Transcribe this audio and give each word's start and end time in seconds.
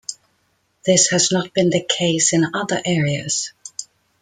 This 0.83 1.09
has 1.11 1.31
not 1.31 1.53
been 1.53 1.69
the 1.69 1.85
case 1.87 2.33
in 2.33 2.55
other 2.55 2.81
areas. 2.83 3.53